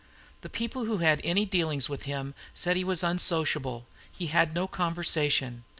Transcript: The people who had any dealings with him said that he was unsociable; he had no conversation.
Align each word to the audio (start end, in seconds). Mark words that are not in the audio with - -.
The 0.41 0.49
people 0.49 0.85
who 0.85 0.97
had 0.97 1.21
any 1.23 1.45
dealings 1.45 1.87
with 1.87 2.05
him 2.09 2.33
said 2.55 2.71
that 2.71 2.77
he 2.77 2.83
was 2.83 3.03
unsociable; 3.03 3.85
he 4.11 4.29
had 4.33 4.55
no 4.55 4.67
conversation. 4.67 5.63